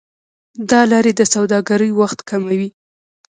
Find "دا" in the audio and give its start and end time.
0.69-0.81